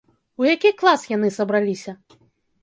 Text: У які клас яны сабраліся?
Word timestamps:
У 0.43 0.45
які 0.51 0.71
клас 0.79 1.03
яны 1.11 1.29
сабраліся? 1.37 1.95